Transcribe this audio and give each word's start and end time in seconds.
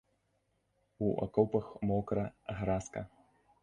У 1.09 1.11
акопах 1.27 1.65
мокра, 1.93 2.25
гразка. 2.61 3.01